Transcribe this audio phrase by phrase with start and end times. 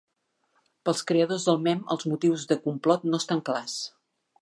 [0.89, 3.79] Pels creadors del mem els motius de complot no estan clars.